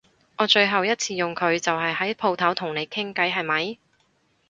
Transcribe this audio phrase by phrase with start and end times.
[0.39, 3.77] 我最後一次用佢就係喺舖頭同你傾偈係咪？